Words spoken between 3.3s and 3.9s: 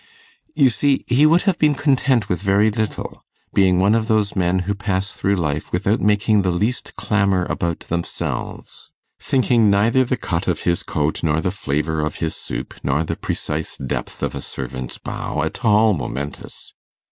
being